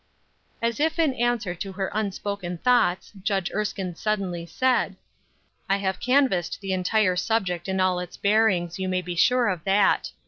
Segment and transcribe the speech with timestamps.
[0.63, 4.95] As if to answer her unspoken thoughts, Judge Erskine suddenly said:
[5.69, 9.63] "I have canvassed the entire subject in all its bearings, you may be sure of
[9.65, 10.09] that.